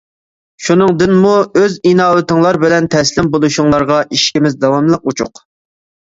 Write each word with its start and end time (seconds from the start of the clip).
شۇنىڭدىمۇ، 0.67 1.33
ئۆز 1.59 1.75
ئىناۋىتىڭلار 1.89 2.57
بىلەن 2.63 2.87
تەسلىم 2.95 3.29
بولۇشۇڭلارغا 3.35 3.99
ئىشىكىمىز 4.17 4.57
داۋاملىق 4.65 5.05
ئوچۇق. 5.13 5.43